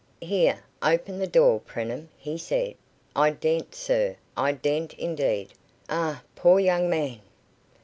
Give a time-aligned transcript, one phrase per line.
[0.21, 2.73] "Here, open that door, Preenham," he said.
[3.15, 5.49] "I daren't, sir, I daren't indeed.
[5.89, 7.19] Ah, poor young man!"